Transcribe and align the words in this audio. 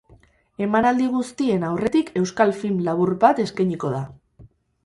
Emanaldi 0.67 1.09
guztien 1.15 1.67
aurretik 1.69 2.09
euskal 2.21 2.57
film 2.63 2.83
labur 2.89 3.15
bat 3.27 3.43
eskainiko 3.45 3.93
da. 3.99 4.05